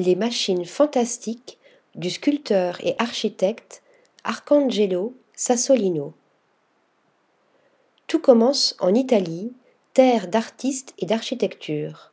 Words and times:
Les 0.00 0.14
machines 0.14 0.64
fantastiques 0.64 1.58
du 1.96 2.08
sculpteur 2.08 2.78
et 2.84 2.94
architecte 3.00 3.82
Arcangelo 4.22 5.16
Sassolino. 5.34 6.14
Tout 8.06 8.20
commence 8.20 8.76
en 8.78 8.94
Italie, 8.94 9.52
terre 9.94 10.28
d'artistes 10.28 10.94
et 10.98 11.06
d'architecture. 11.06 12.12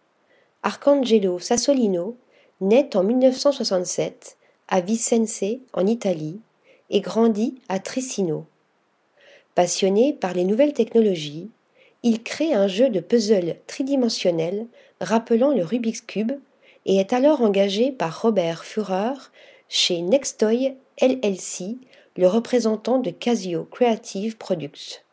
Arcangelo 0.63 1.37
Sassolino 1.37 2.17
naît 2.59 2.97
en 2.97 3.03
1967 3.03 4.35
à 4.67 4.81
Vicense 4.81 5.43
en 5.73 5.85
Italie 5.85 6.39
et 6.89 7.01
grandit 7.01 7.61
à 7.69 7.77
Trissino. 7.77 8.47
Passionné 9.53 10.13
par 10.13 10.33
les 10.33 10.43
nouvelles 10.43 10.73
technologies, 10.73 11.51
il 12.01 12.23
crée 12.23 12.51
un 12.51 12.67
jeu 12.67 12.89
de 12.89 12.99
puzzle 12.99 13.57
tridimensionnel 13.67 14.65
rappelant 15.01 15.53
le 15.53 15.63
Rubik's 15.63 16.01
Cube 16.01 16.31
et 16.85 16.97
est 16.97 17.13
alors 17.13 17.41
engagé 17.41 17.91
par 17.91 18.21
Robert 18.21 18.63
Führer 18.63 19.13
chez 19.67 20.01
Nextoy 20.01 20.75
LLC, 21.01 21.77
le 22.17 22.27
représentant 22.27 22.99
de 22.99 23.09
Casio 23.09 23.65
Creative 23.65 24.37
Products. 24.37 25.03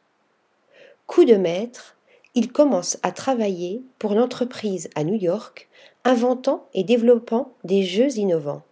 Coup 1.06 1.24
de 1.24 1.34
maître, 1.34 1.96
il 2.34 2.52
commence 2.52 2.98
à 3.02 3.12
travailler 3.12 3.82
pour 3.98 4.14
l'entreprise 4.14 4.88
à 4.94 5.04
New 5.04 5.14
York, 5.14 5.68
inventant 6.04 6.68
et 6.74 6.84
développant 6.84 7.52
des 7.64 7.82
jeux 7.82 8.16
innovants. 8.18 8.62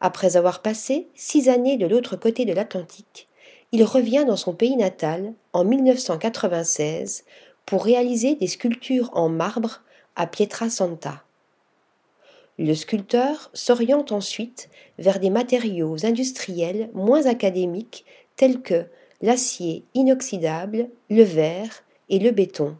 Après 0.00 0.36
avoir 0.36 0.62
passé 0.62 1.06
six 1.14 1.48
années 1.48 1.76
de 1.76 1.86
l'autre 1.86 2.16
côté 2.16 2.44
de 2.44 2.52
l'Atlantique, 2.52 3.28
il 3.70 3.84
revient 3.84 4.24
dans 4.26 4.36
son 4.36 4.52
pays 4.52 4.76
natal 4.76 5.32
en 5.52 5.64
1996 5.64 7.24
pour 7.64 7.84
réaliser 7.84 8.34
des 8.34 8.48
sculptures 8.48 9.10
en 9.14 9.28
marbre 9.28 9.80
à 10.16 10.26
Pietrasanta. 10.26 11.22
Le 12.58 12.74
sculpteur 12.74 13.50
s'oriente 13.54 14.12
ensuite 14.12 14.68
vers 14.98 15.20
des 15.20 15.30
matériaux 15.30 16.04
industriels 16.04 16.90
moins 16.92 17.26
académiques 17.26 18.04
tels 18.36 18.60
que 18.60 18.86
l'acier 19.22 19.84
inoxydable, 19.94 20.90
le 21.08 21.22
verre 21.22 21.82
et 22.08 22.18
le 22.18 22.30
béton. 22.30 22.76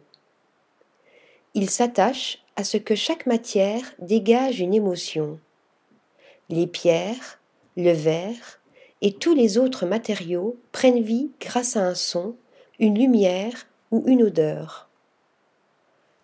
Il 1.55 1.69
s'attache 1.69 2.43
à 2.55 2.63
ce 2.63 2.77
que 2.77 2.95
chaque 2.95 3.25
matière 3.25 3.93
dégage 3.99 4.59
une 4.59 4.73
émotion. 4.73 5.39
Les 6.49 6.67
pierres, 6.67 7.39
le 7.75 7.91
verre 7.91 8.59
et 9.01 9.13
tous 9.13 9.33
les 9.33 9.57
autres 9.57 9.85
matériaux 9.85 10.57
prennent 10.71 11.01
vie 11.01 11.31
grâce 11.39 11.75
à 11.75 11.85
un 11.85 11.95
son, 11.95 12.35
une 12.79 12.97
lumière 12.97 13.67
ou 13.91 14.03
une 14.07 14.23
odeur. 14.23 14.89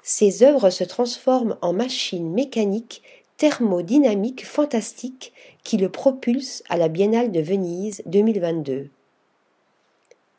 Ces 0.01 0.43
œuvres 0.43 0.69
se 0.69 0.83
transforment 0.83 1.57
en 1.61 1.73
machines 1.73 2.31
mécaniques 2.31 3.03
thermodynamiques 3.39 4.45
fantastiques 4.45 5.31
qui 5.63 5.77
le 5.77 5.89
propulsent 5.89 6.61
à 6.67 6.75
la 6.75 6.89
Biennale 6.89 7.31
de 7.31 7.39
Venise 7.39 8.03
2022. 8.05 8.89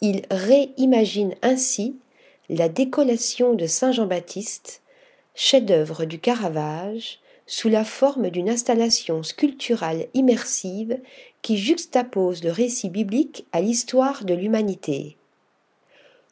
Il 0.02 0.22
réimagine 0.30 1.34
ainsi 1.40 1.96
la 2.50 2.68
décollation 2.68 3.54
de 3.54 3.66
Saint 3.66 3.92
Jean-Baptiste, 3.92 4.82
chef-d'œuvre 5.34 6.04
du 6.04 6.18
Caravage, 6.18 7.20
sous 7.46 7.70
la 7.70 7.84
forme 7.84 8.28
d'une 8.28 8.50
installation 8.50 9.22
sculpturale 9.22 10.06
immersive 10.12 11.00
qui 11.40 11.56
juxtapose 11.56 12.44
le 12.44 12.52
récit 12.52 12.90
biblique 12.90 13.46
à 13.52 13.62
l'histoire 13.62 14.26
de 14.26 14.34
l'humanité. 14.34 15.16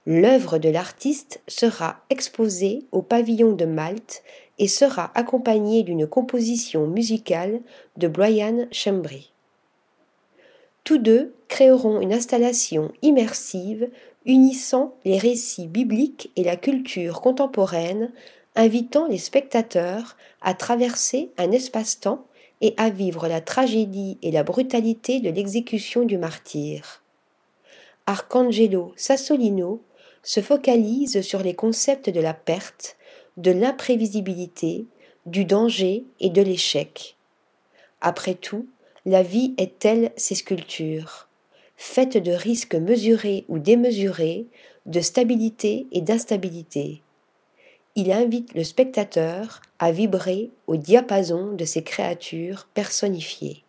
L'œuvre 0.05 0.59
de 0.59 0.69
l'artiste 0.69 1.41
sera 1.49 2.03
exposée 2.11 2.85
au 2.93 3.01
pavillon 3.01 3.53
de 3.53 3.65
Malte 3.65 4.23
et 4.59 4.69
sera 4.69 5.11
accompagnée 5.15 5.83
d'une 5.83 6.07
composition 6.07 6.87
musicale 6.87 7.61
de 7.97 8.09
Brian 8.09 8.67
Chambry. 8.73 9.33
Tous 10.85 10.99
deux 10.99 11.35
créeront 11.49 12.01
une 12.01 12.13
installation 12.13 12.93
immersive 13.03 13.91
unissant 14.27 14.95
les 15.05 15.19
récits 15.19 15.67
bibliques 15.67 16.31
et 16.37 16.45
la 16.45 16.57
culture 16.57 17.21
contemporaine, 17.21 18.13
invitant 18.55 19.07
les 19.07 19.19
spectateurs 19.19 20.17
à 20.43 20.55
traverser 20.55 21.31
un 21.39 21.51
espace-temps 21.51 22.25
et 22.61 22.75
à 22.77 22.91
vivre 22.91 23.29
la 23.29 23.41
tragédie 23.41 24.19
et 24.23 24.31
la 24.31 24.43
brutalité 24.43 25.21
de 25.21 25.31
l'exécution 25.31 26.05
du 26.05 26.19
martyr. 26.19 27.03
Arcangelo 28.07 28.93
Sassolino 28.97 29.81
se 30.23 30.41
focalise 30.41 31.23
sur 31.23 31.43
les 31.43 31.55
concepts 31.55 32.11
de 32.11 32.21
la 32.21 32.35
perte, 32.35 32.97
de 33.39 33.53
l'imprévisibilité, 33.53 34.85
du 35.25 35.45
danger 35.45 36.05
et 36.19 36.29
de 36.29 36.43
l'échec. 36.43 37.17
Après 38.01 38.35
tout, 38.35 38.67
la 39.07 39.23
vie 39.23 39.55
est 39.59 39.79
telle 39.79 40.13
ses 40.17 40.35
sculptures? 40.35 41.29
Faite 41.77 42.17
de 42.17 42.33
risques 42.33 42.75
mesurés 42.75 43.45
ou 43.49 43.61
démesurés, 43.61 44.47
de 44.87 45.01
stabilité 45.01 45.87
et 45.93 46.01
d'instabilité. 46.01 47.03
Il 47.95 48.11
invite 48.11 48.55
le 48.55 48.65
spectateur 48.65 49.63
à 49.79 49.93
vibrer 49.93 50.51
au 50.67 50.77
diapason 50.77 51.53
de 51.53 51.65
ces 51.65 51.85
créatures 51.85 52.67
personnifiées. 52.75 53.63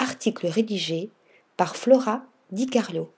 Article 0.00 0.48
rédigé 0.48 1.10
par 1.56 1.76
Flora 1.76 2.24
Di 2.50 2.66
Carlo. 2.66 3.12